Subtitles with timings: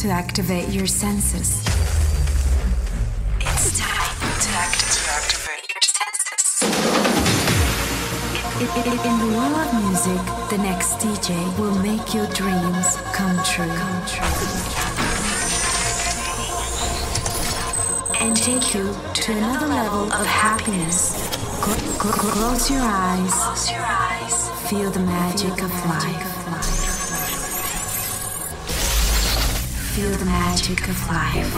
[0.00, 1.62] to activate your senses.
[3.38, 6.62] It's time to activate your senses.
[9.04, 13.68] In, the world of music, the next DJ will make your dreams come true.
[13.68, 14.24] Come true.
[18.22, 21.28] And take you to another level of happiness.
[21.98, 24.48] Close your eyes.
[24.70, 26.29] Feel the magic of life.
[30.00, 31.52] Feel the magic of life.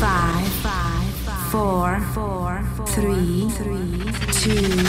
[0.00, 1.12] Five, five,
[1.52, 4.82] four, four, three, three, two,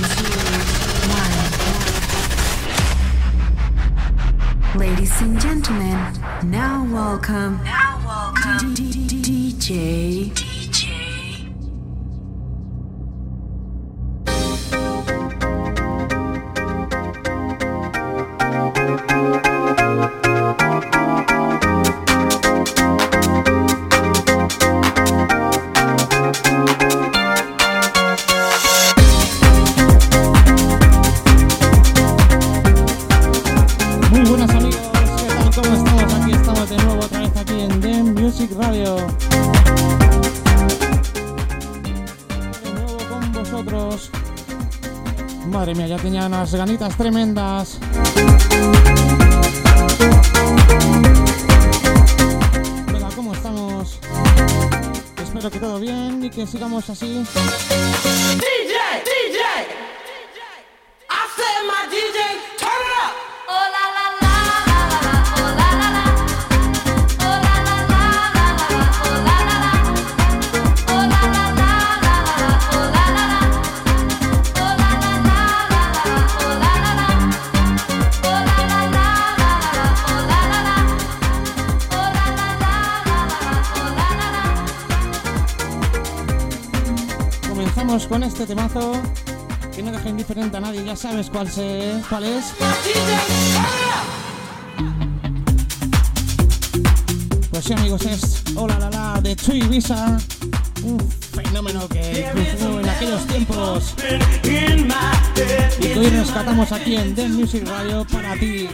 [4.73, 4.79] one.
[4.79, 5.99] Ladies and gentlemen,
[6.45, 7.63] now welcome.
[7.63, 8.73] Now welcome.
[8.73, 10.48] DJ.
[46.79, 47.77] Ganitas tremendas.
[52.91, 53.99] Venga, ¿cómo estamos?
[55.21, 57.23] Espero que todo bien y que sigamos así.
[87.89, 88.93] Con este temazo
[89.75, 92.53] que no deja indiferente a nadie, ya sabes cuál, se, cuál es.
[97.49, 100.19] Pues sí amigos, es Hola la la de Chuy Visa,
[100.83, 103.95] un fenómeno que triunfó en aquellos tiempos
[105.81, 108.69] y hoy rescatamos aquí en Den Music Radio para ti,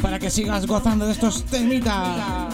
[0.00, 2.53] para que sigas gozando de estos temitas.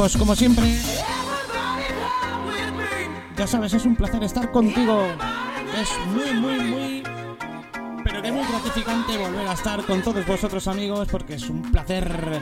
[0.00, 0.64] Pues como siempre,
[3.36, 5.06] ya sabes, es un placer estar contigo.
[5.78, 7.02] Es muy, muy, muy,
[8.02, 12.40] pero que muy gratificante volver a estar con todos vosotros amigos porque es un placer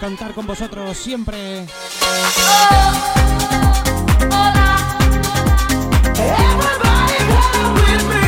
[0.00, 1.66] contar con vosotros siempre.
[8.08, 8.21] Me.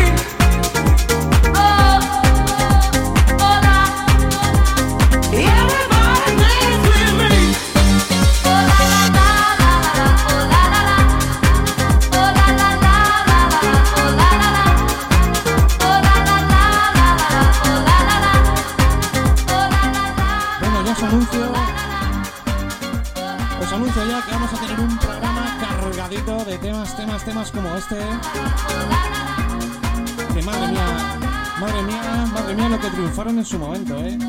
[33.15, 34.09] Triunfaron en su momento, eh.
[34.09, 34.21] En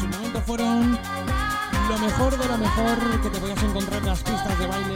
[0.00, 0.98] su momento fueron
[1.90, 4.94] lo mejor de lo mejor que te podías encontrar en las pistas de baile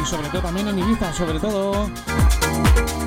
[0.00, 1.90] y sobre todo también en Ibiza, sobre todo.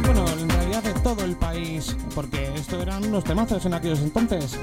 [0.03, 4.59] Bueno, en realidad de todo el país, porque esto eran unos temazos en aquellos entonces.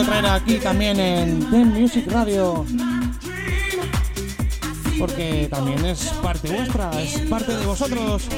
[0.00, 2.64] Traer aquí también en Music Radio.
[4.98, 8.28] Porque también es parte vuestra, es parte de vosotros.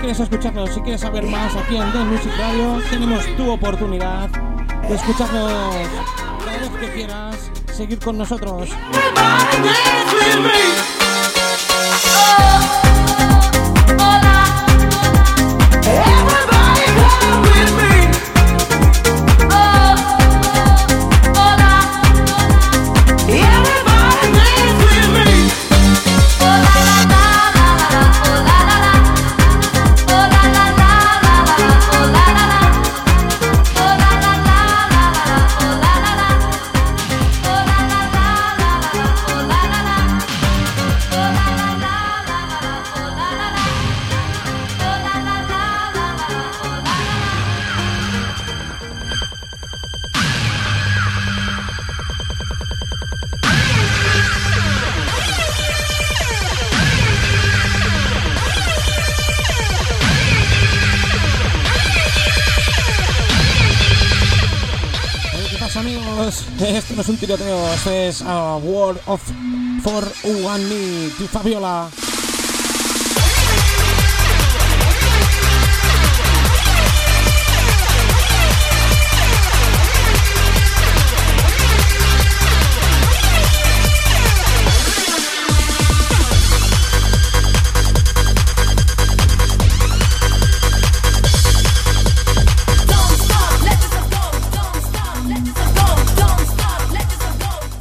[0.00, 4.30] Quieres escucharlo, si quieres saber más aquí en Den Music Radio, tenemos tu oportunidad
[4.88, 5.52] de escucharnos
[6.44, 8.70] cada vez que quieras, seguir con nosotros.
[67.28, 69.20] No es a World of
[69.82, 71.90] For One Me, de Fabiola.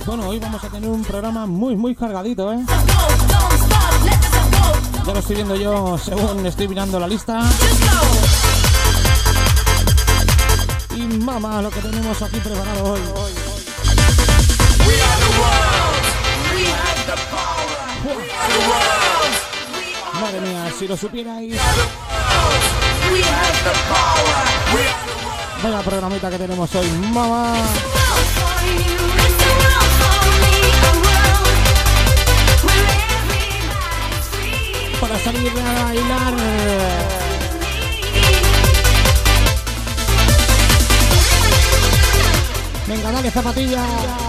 [0.10, 2.58] Bueno, hoy vamos a tener un programa muy, muy cargadito, ¿eh?
[5.06, 7.44] Ya lo estoy viendo yo según estoy mirando la lista.
[10.96, 13.02] Y mamá, lo que tenemos aquí preparado hoy.
[20.20, 21.54] Madre mía, si lo supierais.
[25.62, 27.54] Vaya programita que tenemos hoy, mamá.
[35.24, 36.36] Salir a bailar.
[42.88, 44.29] Venga, dale zapatilla.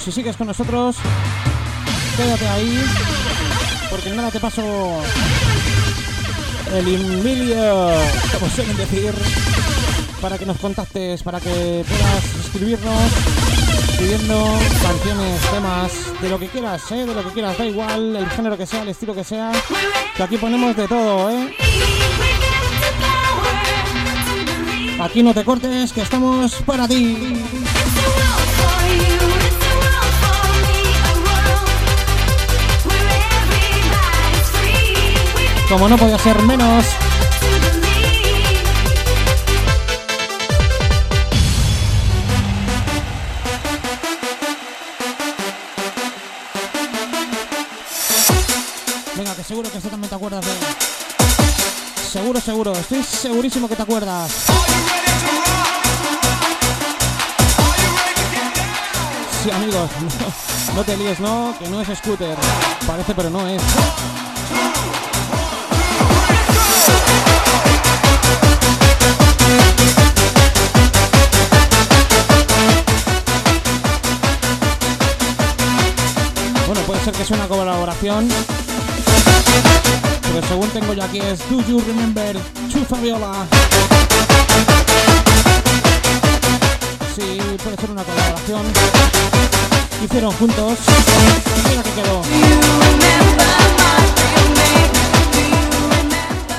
[0.00, 0.96] Si sigues con nosotros,
[2.16, 2.82] quédate ahí,
[3.90, 4.62] porque nada te paso
[6.72, 7.90] el Emilio,
[8.32, 9.12] como suelen decir,
[10.22, 13.12] para que nos contactes, para que puedas escribirnos
[13.98, 15.92] pidiendo canciones, temas,
[16.22, 17.04] de lo que quieras, ¿eh?
[17.04, 19.52] de lo que quieras, da igual el género que sea, el estilo que sea,
[20.16, 21.54] que aquí ponemos de todo, ¿eh?
[24.98, 27.36] Aquí no te cortes, que estamos para ti.
[35.70, 36.84] Como no podía ser menos,
[49.14, 50.52] venga, que seguro que esto también te acuerdas de...
[52.10, 54.32] Seguro, seguro, estoy segurísimo que te acuerdas.
[59.44, 59.88] Sí, amigos,
[60.68, 62.36] no, no te líes, no, que no es scooter.
[62.88, 63.62] Parece, pero no es.
[76.66, 78.28] Bueno, puede ser que sea una colaboración.
[80.32, 83.46] Pero según tengo yo aquí es Do You Remember to Fabiola?
[87.16, 88.62] Sí, puede ser una colaboración.
[90.04, 90.78] Hicieron juntos.
[91.68, 92.22] Mira que quedó.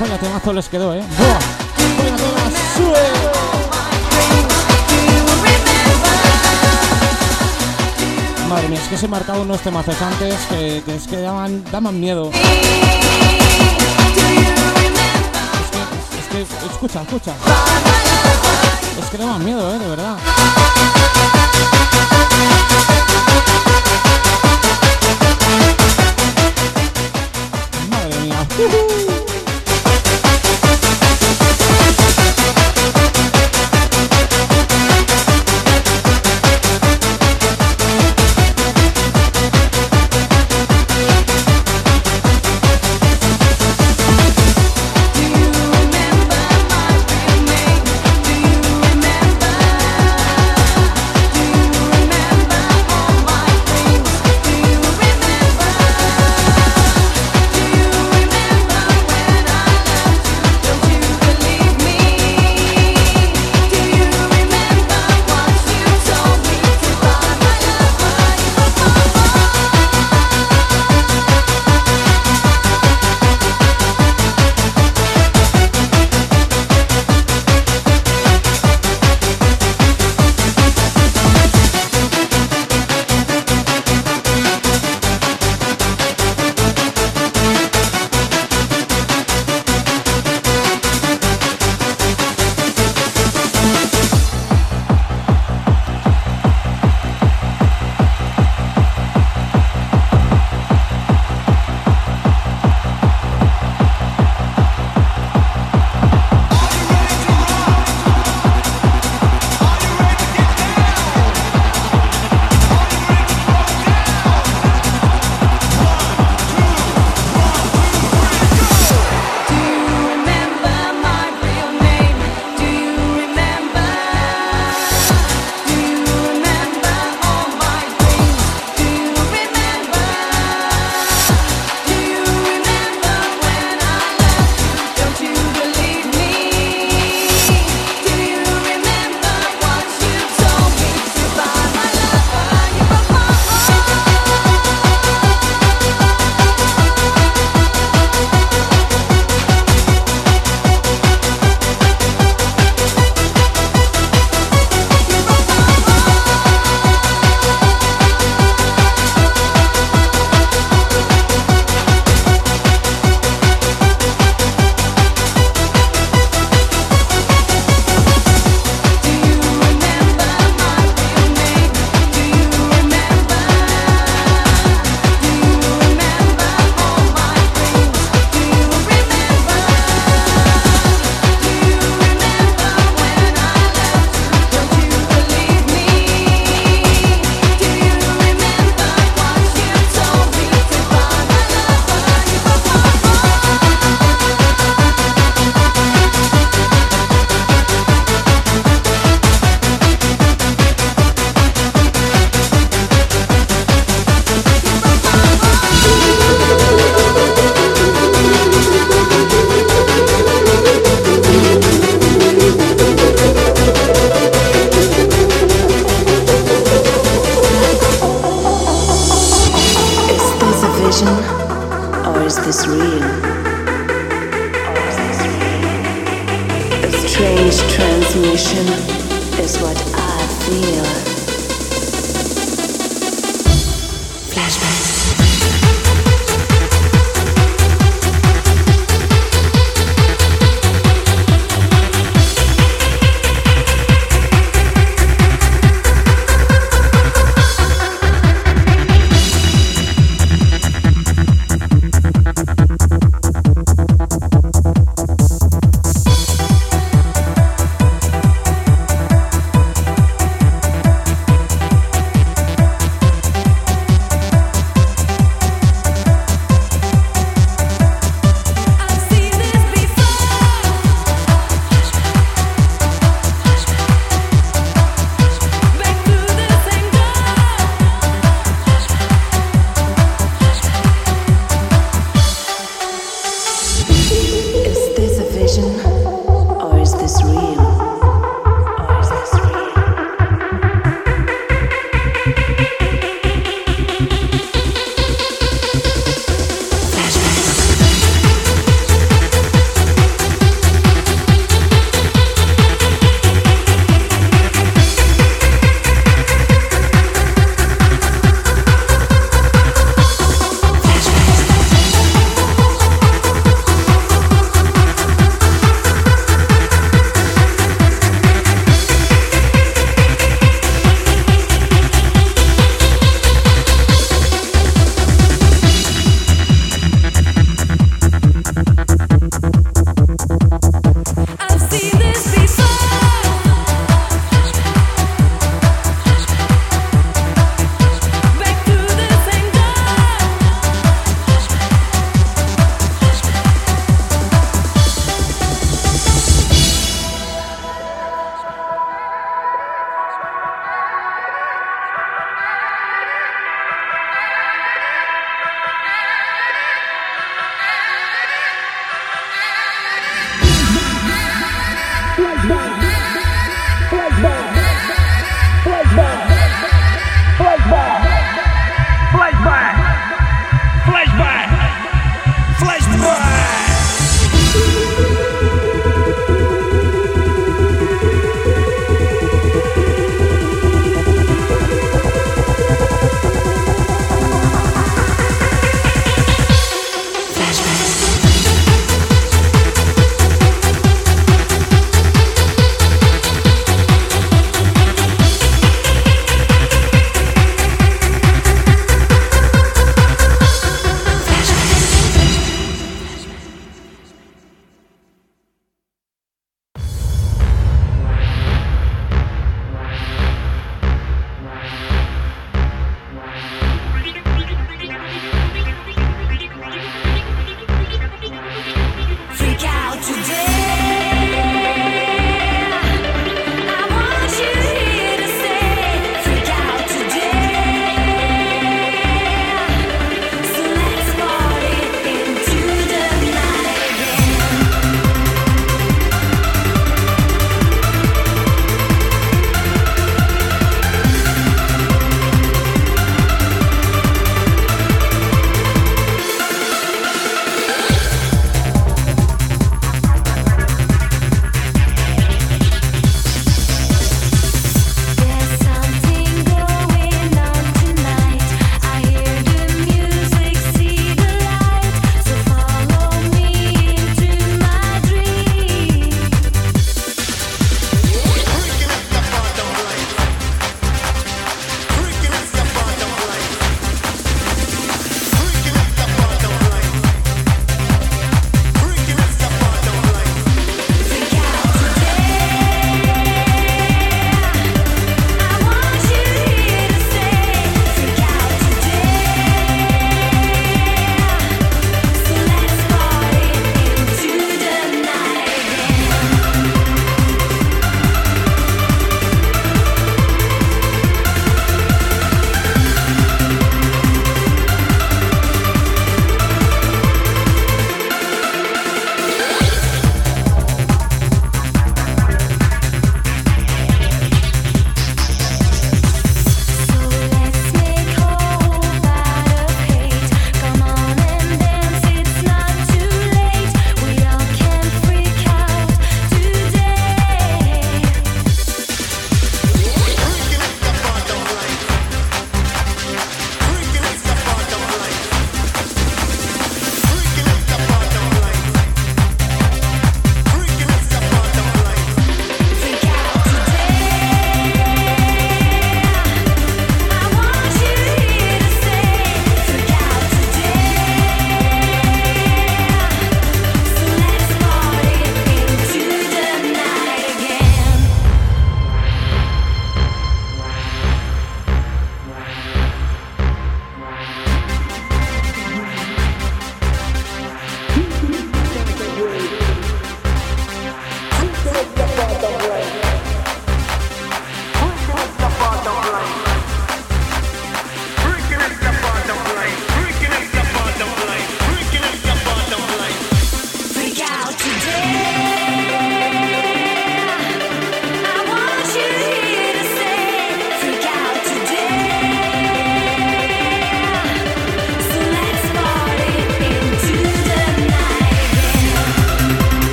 [0.00, 1.02] Vaya temazo les quedó, eh.
[8.48, 11.64] Madre mía, es que se he marcado unos temazos antes que, que es que daban,
[11.72, 12.30] daban miedo.
[12.32, 12.40] Es
[16.28, 17.34] que, es que, escucha, escucha.
[19.00, 20.16] Es que daban miedo, eh, de verdad.
[27.90, 29.05] Madre mía.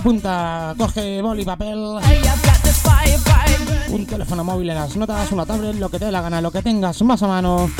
[0.00, 1.78] apunta, coge boli, papel,
[3.90, 6.50] un teléfono móvil en las notas, una tablet, lo que te dé la gana, lo
[6.50, 7.70] que tengas más a mano,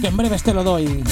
[0.00, 1.04] que en breves te lo doy.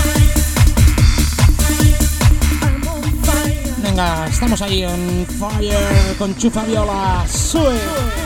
[3.78, 8.25] Venga, estamos ahí en Fire con Chufa Viola, sube.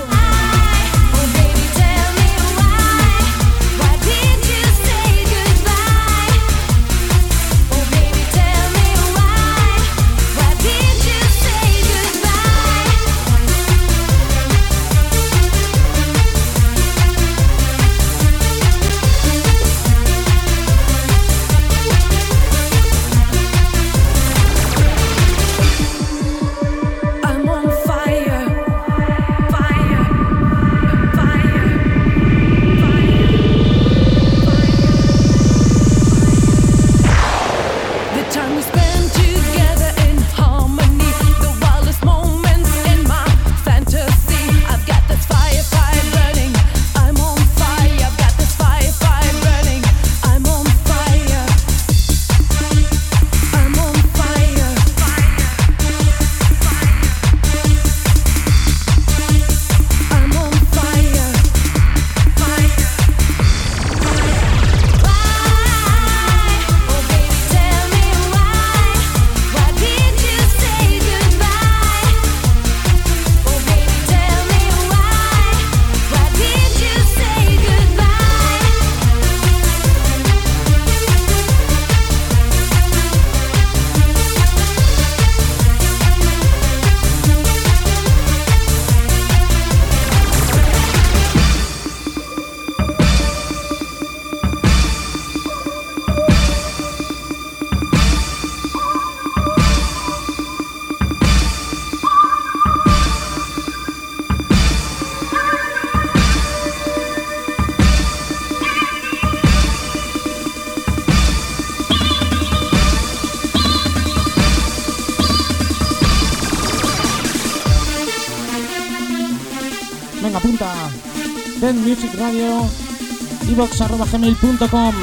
[123.60, 124.94] denmusicbox.com.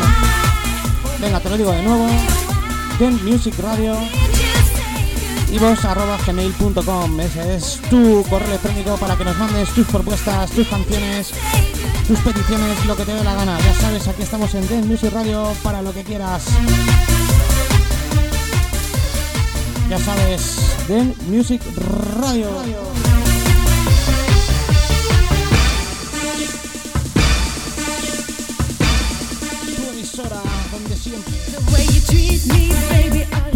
[1.20, 2.08] Venga, te lo digo de nuevo.
[3.00, 3.96] denmusicradio
[5.52, 11.32] ibox.gmail.com Ese es tu correo electrónico para que nos mandes tus propuestas, tus canciones,
[12.08, 13.60] tus peticiones, lo que te dé la gana.
[13.60, 16.46] Ya sabes, aquí estamos en Den Music Radio para lo que quieras.
[19.89, 21.62] Ya sabes, Den Music
[22.20, 23.07] Radio.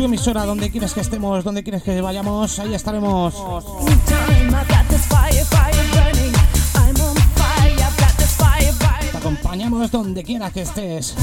[0.06, 3.34] emisora, donde quieres que estemos, donde quieres que vayamos, ahí estaremos.
[9.12, 11.16] Te acompañamos donde quiera que estés.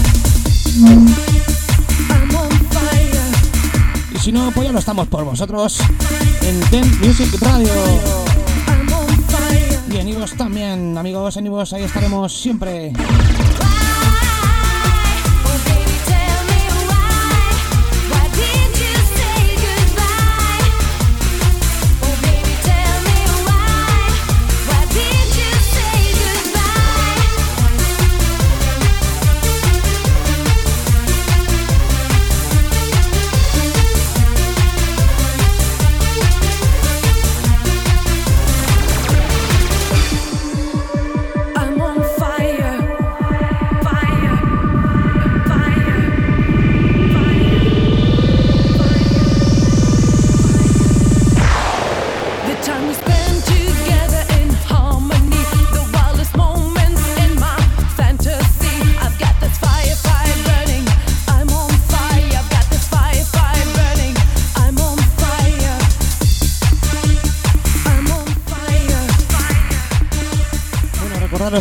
[4.14, 5.80] Y si no, pues ya lo estamos por vosotros
[6.42, 7.72] en Ten Music Radio.
[9.90, 12.92] Y en Ivos también, amigos, en Ivos ahí estaremos siempre.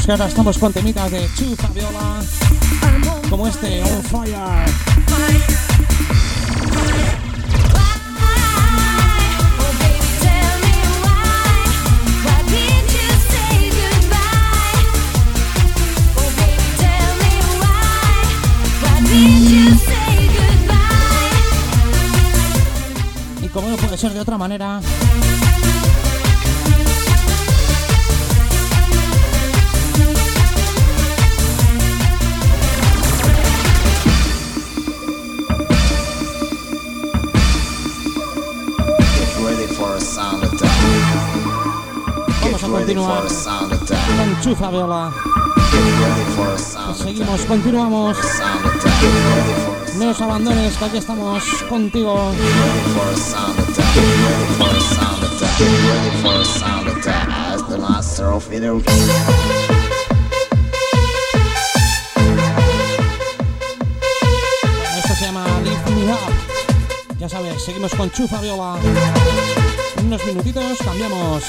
[0.07, 2.21] que ahora estamos con temitas de Chu Fabiola,
[3.29, 4.37] como este On Fire.
[23.41, 24.79] Y como no puede ser de otra manera,
[42.87, 43.23] continuar.
[44.13, 45.11] Una enchufa, viola.
[46.37, 48.17] Pues seguimos, continuamos.
[49.95, 52.31] No os abandones, que aquí estamos contigo.
[64.97, 66.19] Esto se llama Lift Me Up.
[67.19, 68.77] Ya sabes, seguimos con Chufa Viola.
[69.97, 71.43] En unos minutitos cambiamos.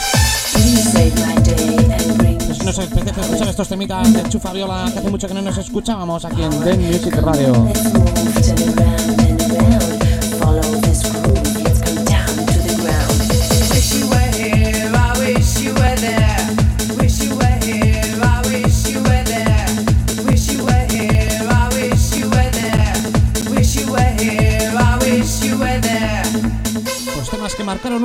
[2.54, 6.24] Si nos apetece escuchar estos temitas de Chufaviola que hace mucho que no nos escuchábamos
[6.24, 7.68] aquí en The Music Radio.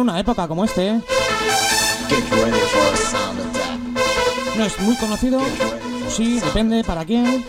[0.04, 0.90] una época como este.
[0.90, 1.02] ¿eh?
[4.58, 5.40] No es muy conocido,
[6.10, 7.44] sí, depende para quién,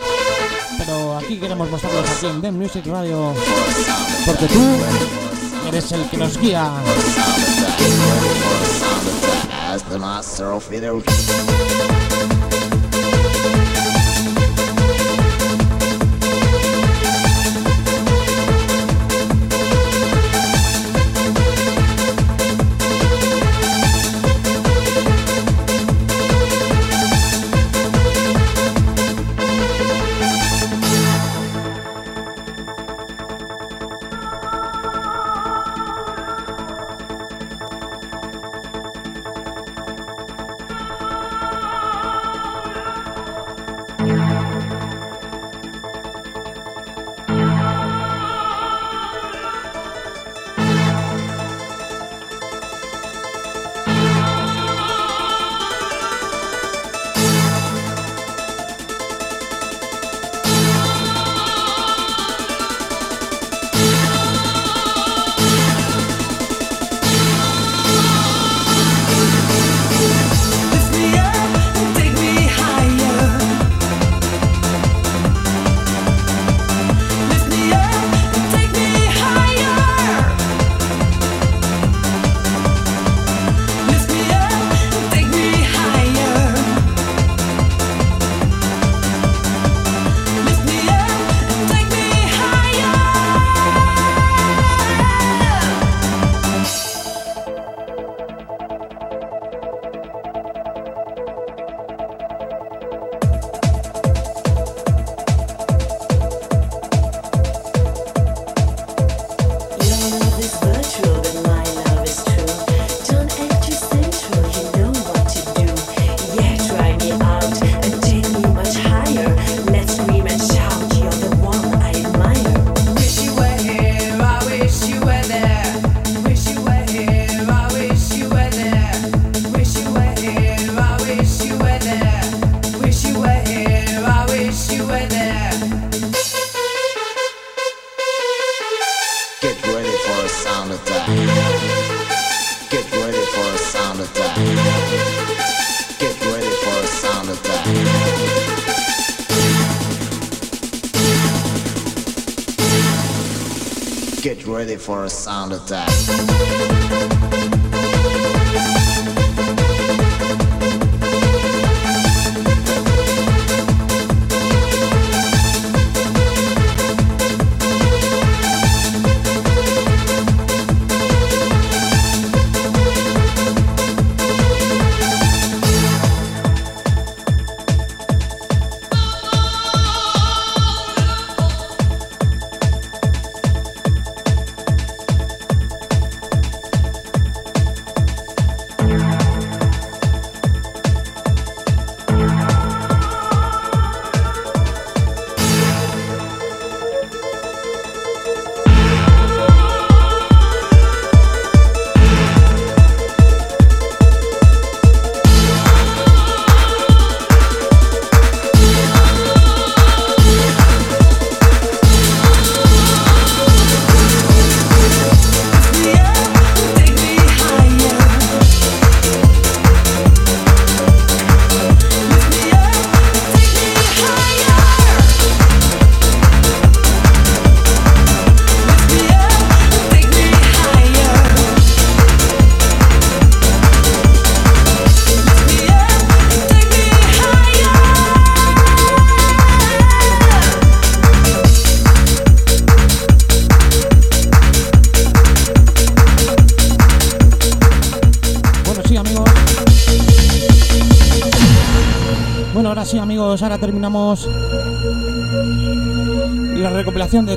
[0.77, 3.33] pero aquí queremos mostrarlos aquí en The Music Radio,
[4.25, 4.61] porque tú
[5.67, 6.71] eres el que nos guía.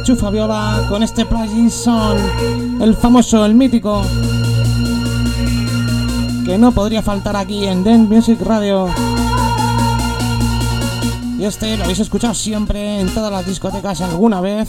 [0.09, 1.27] Recopilación de Chufa Viola con este
[1.71, 2.17] Son,
[2.81, 4.03] el famoso, el mítico,
[6.45, 8.89] que no podría faltar aquí en Den Music Radio.
[11.39, 14.69] Y este lo habéis escuchado siempre en todas las discotecas alguna vez.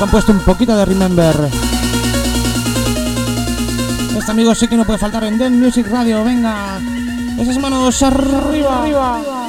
[0.00, 1.50] Han puesto un poquito de Remember.
[4.16, 6.24] Este amigo sí que no puede faltar en Den Music Radio.
[6.24, 6.80] Venga,
[7.38, 9.39] esas manos arriba.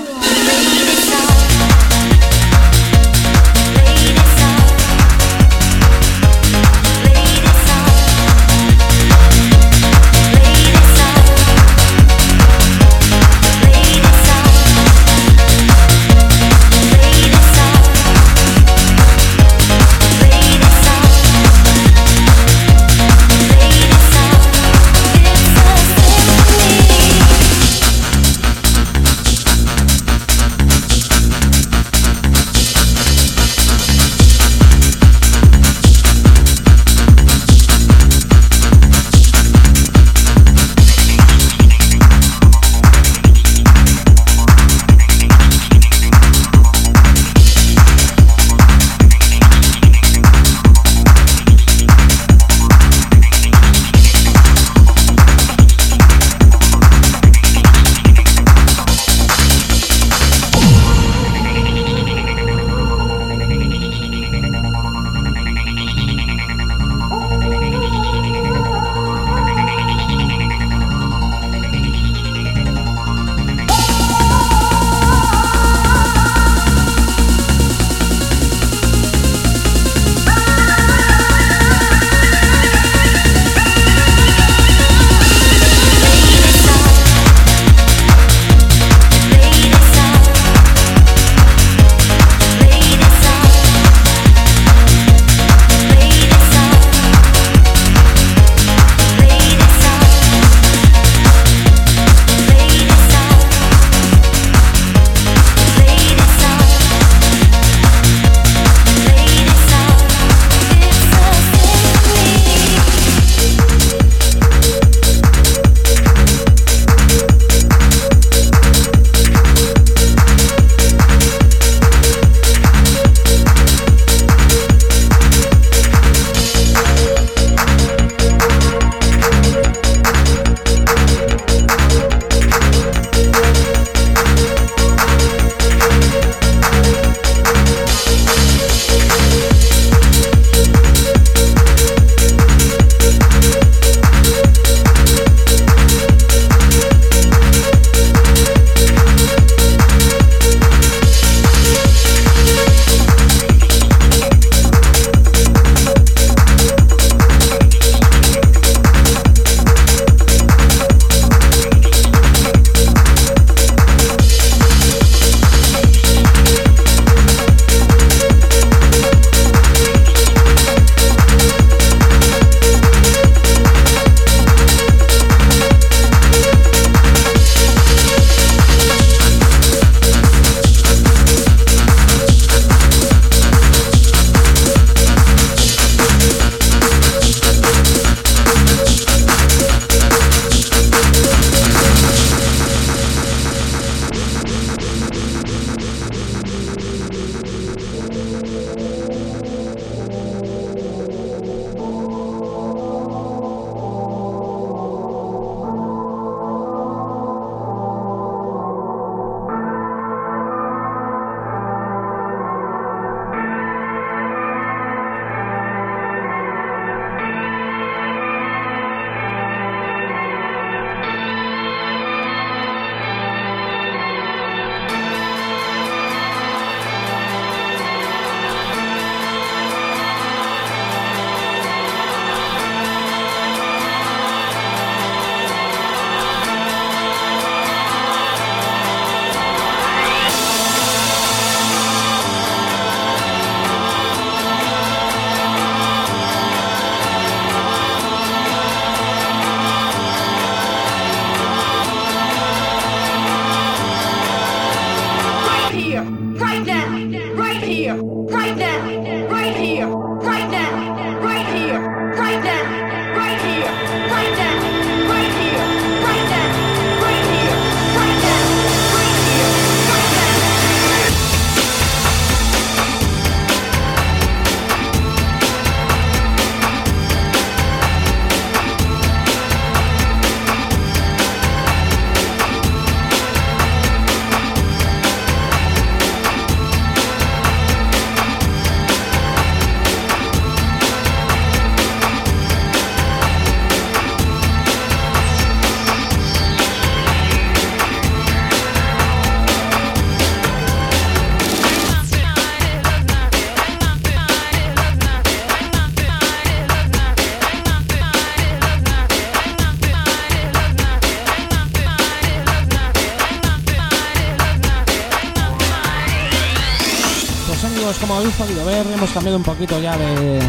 [319.22, 320.40] cambiado un poquito ya de,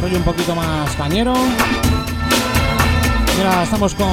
[0.00, 1.34] rollo un poquito más cañero.
[3.36, 4.06] Y ahora estamos con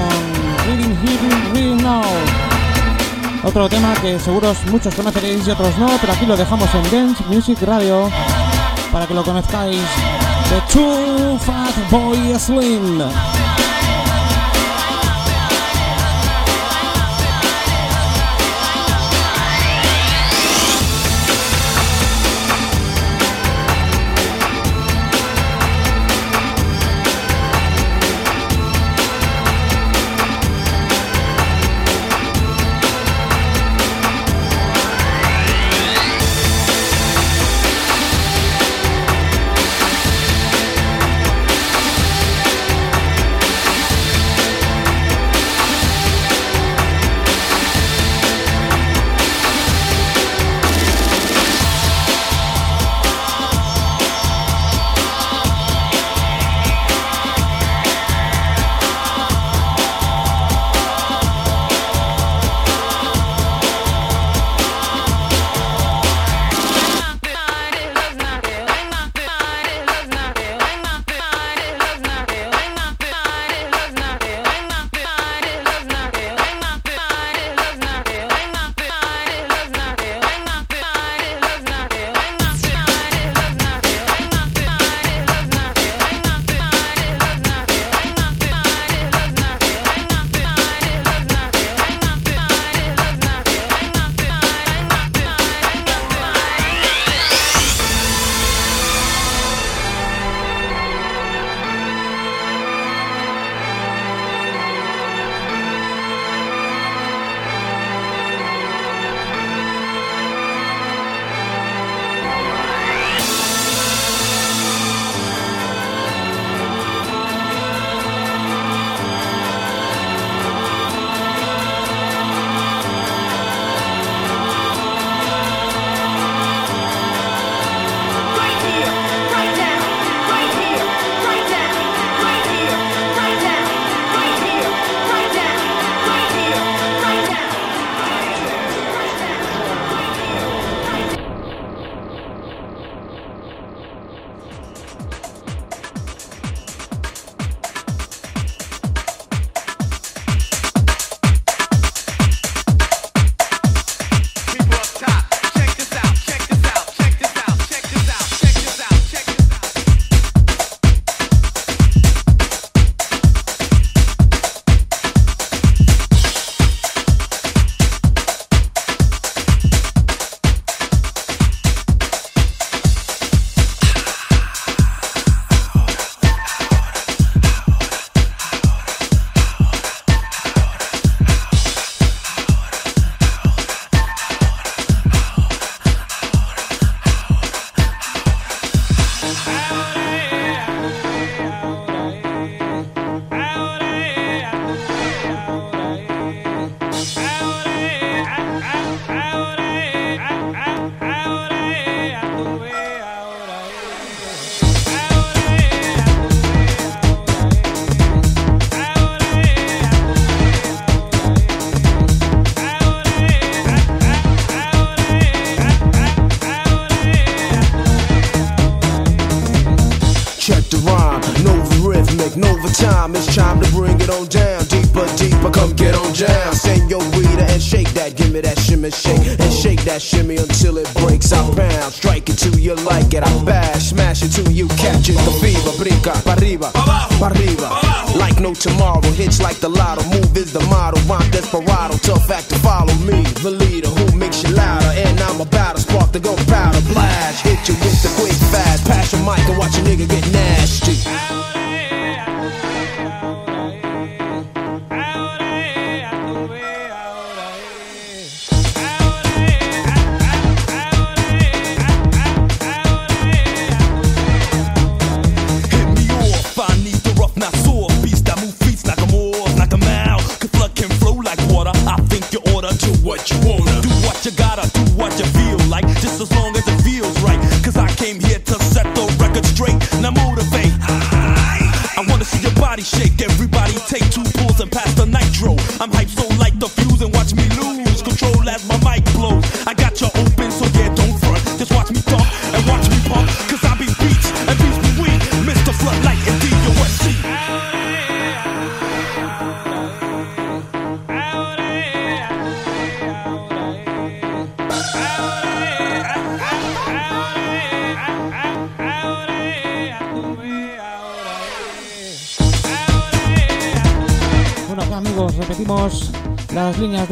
[0.66, 2.02] Reading Here, Reading Now.
[3.44, 7.24] Otro tema que seguros muchos conoceréis y otros no, pero aquí lo dejamos en Dance
[7.26, 8.10] Music Radio
[8.92, 9.78] para que lo conozcáis.
[10.50, 13.04] The Two Fat Boy Slim.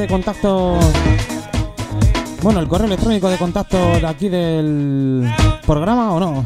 [0.01, 0.79] de contacto.
[2.41, 5.31] Bueno, el correo electrónico de contacto de aquí del
[5.65, 6.45] programa o no.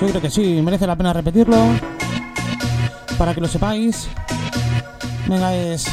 [0.00, 1.58] Yo creo que sí, merece la pena repetirlo.
[3.18, 4.08] Para que lo sepáis.
[5.26, 5.86] Venga, es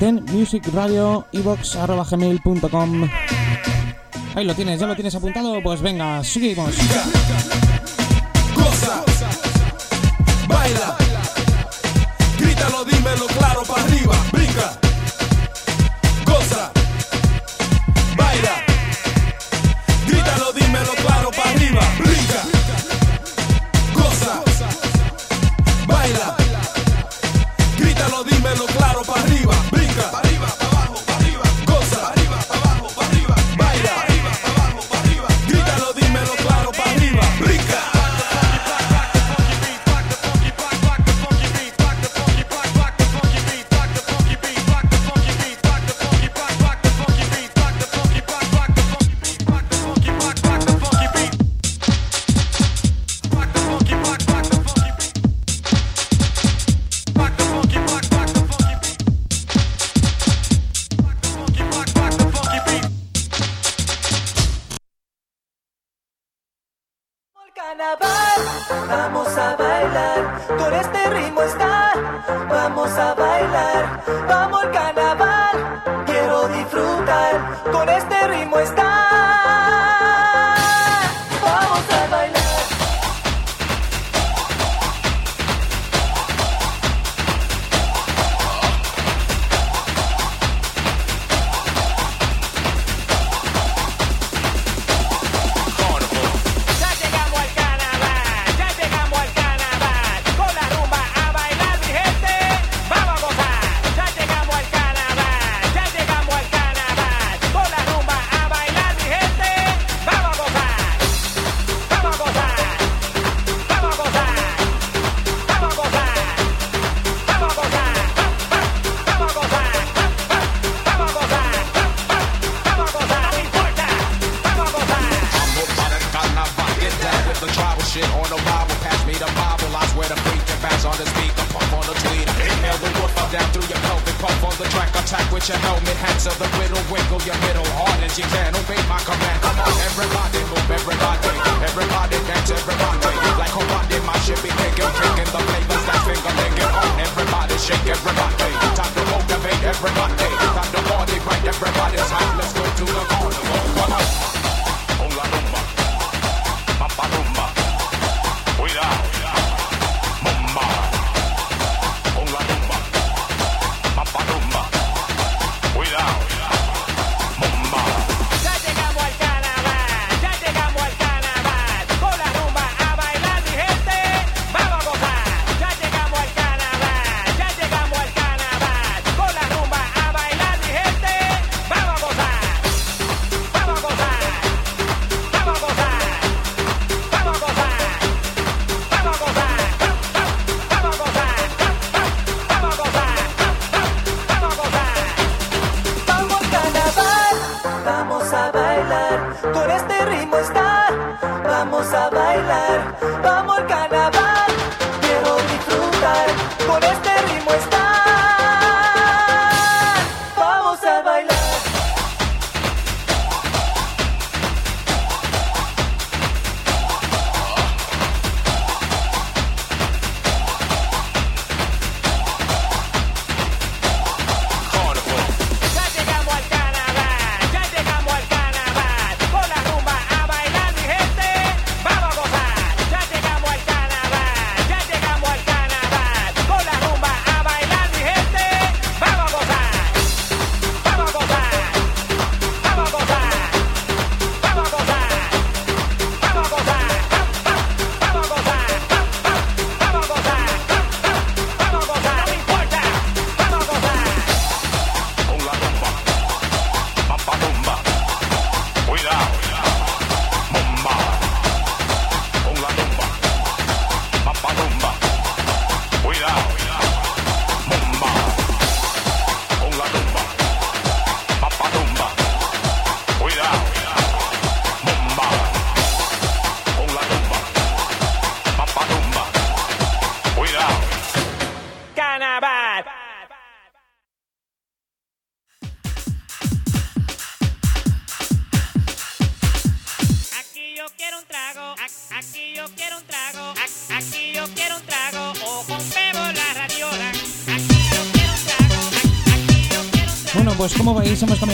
[0.00, 1.24] ten music radio
[4.34, 5.62] Ahí lo tienes, ya lo tienes apuntado.
[5.62, 6.74] Pues venga, seguimos.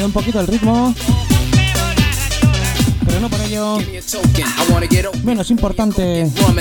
[0.07, 0.95] Un poquito el ritmo.
[3.07, 3.79] Pero no por ello
[5.23, 6.23] menos importante.
[6.23, 6.55] Esto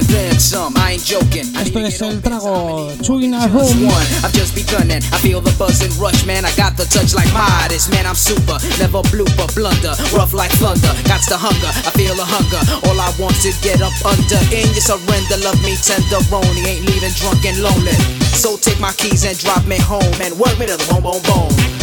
[1.79, 6.25] es el trago Chewing a I've just begun and I feel the buzz and rush,
[6.25, 6.45] man.
[6.45, 8.05] I got the touch like Midas, man.
[8.05, 10.93] I'm super, never blooper, blunder, rough like thunder.
[11.03, 12.61] Got the hunger, I feel the hunger.
[12.87, 15.37] All I want to get up under in your surrender.
[15.43, 17.97] Love me tenderoni, ain't leaving drunk and lonely.
[18.37, 21.21] So take my keys and drop me home and work me to the bone, bone,
[21.23, 21.82] bone.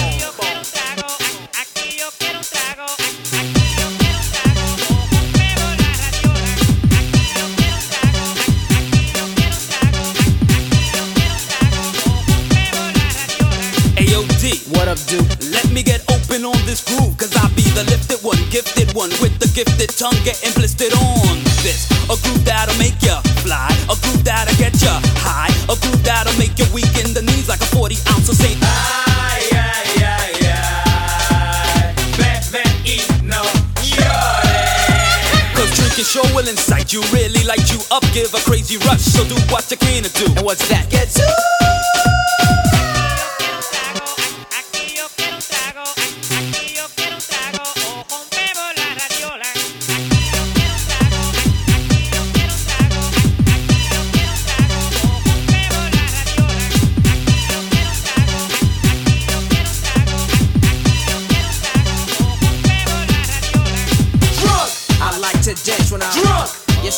[14.80, 15.28] What up, dude?
[15.52, 19.12] let me get open on this groove, cause I be the lifted one, gifted one,
[19.20, 21.84] with the gifted tongue getting blistered on this.
[22.08, 26.32] A groove that'll make ya fly, a groove that'll get ya high, a groove that'll
[26.40, 28.56] make you weak in the knees like a 40 ounce of Saint.
[28.64, 31.92] Ay, ay, ay, ay.
[32.16, 33.44] Ven, ven y no
[33.84, 35.60] llores.
[35.60, 39.04] Cause drinking sure will incite you, really light you up, give a crazy rush.
[39.04, 40.24] So do what you can to do.
[40.40, 40.88] And what's that?
[40.88, 41.79] Get to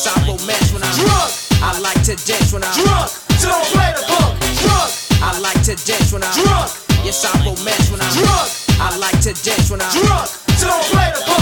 [0.05, 1.31] I romance when I'm drunk.
[1.63, 3.07] I like to dance when I'm drunk.
[3.39, 4.35] So don't play the punk.
[4.59, 4.91] Drunk.
[5.23, 6.71] I like to dance when I'm drunk.
[7.05, 8.47] Yes, I romance when I'm drunk.
[8.83, 10.27] I like to dance when I'm drunk.
[10.59, 11.32] So don't play the punk.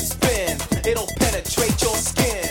[0.00, 2.49] Spin, it'll penetrate your skin.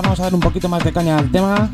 [0.00, 1.68] vamos a dar un poquito más de caña al tema.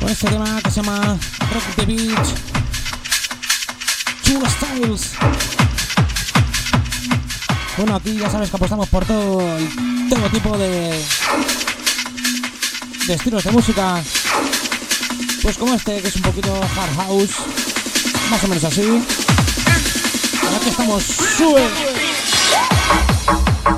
[0.00, 1.18] Con este tema que se llama
[1.52, 2.28] Rock the Beach.
[4.22, 5.12] Chulo Styles.
[7.76, 9.38] Bueno, aquí ya sabes que apostamos por todo,
[10.08, 11.04] todo tipo de,
[13.06, 14.02] de estilos de música.
[15.42, 17.36] Pues como este, que es un poquito hard house.
[18.30, 19.02] Más o menos así.
[20.56, 21.97] Aquí que estamos sube.
[23.28, 23.77] Thank you.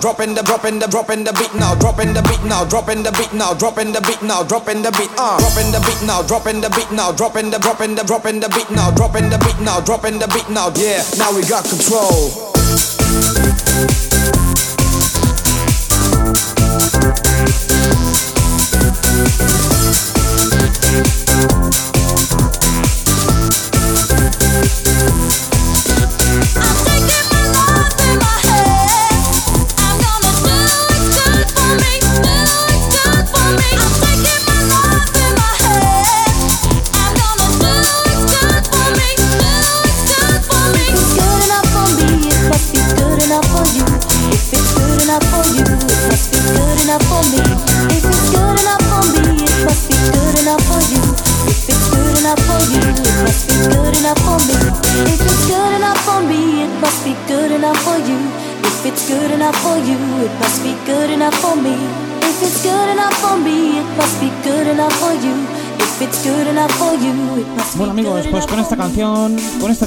[0.00, 3.32] dropping the dropping the dropping the beat now, dropping the beat now, dropping the beat
[3.34, 5.36] now, dropping the beat now, dropping the beat Ah.
[5.38, 8.70] dropping the beat now, dropping the beat now, dropping the dropping the dropping the beat
[8.70, 11.04] now, dropping the beat now, dropping the beat now, yeah.
[11.18, 12.49] Now we got control.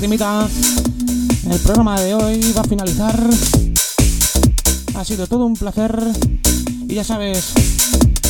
[0.03, 3.17] El programa de hoy va a finalizar.
[4.95, 5.97] Ha sido todo un placer.
[6.89, 7.53] Y ya sabes,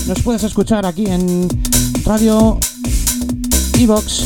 [0.06, 1.48] nos puedes escuchar aquí en
[2.06, 2.60] Radio
[3.80, 4.24] Evox.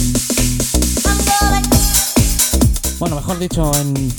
[2.99, 4.11] Bueno, mejor dicho, en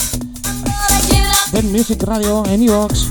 [1.50, 3.09] The Music Radio en Evox.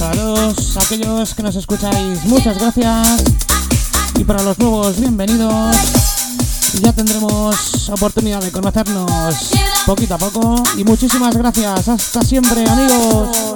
[0.00, 3.22] Para todos aquellos que nos escucháis, muchas gracias.
[4.18, 5.97] Y para los nuevos, bienvenidos.
[6.82, 9.50] Ya tendremos oportunidad de conocernos
[9.86, 10.62] poquito a poco.
[10.76, 11.88] Y muchísimas gracias.
[11.88, 13.47] Hasta siempre, amigos.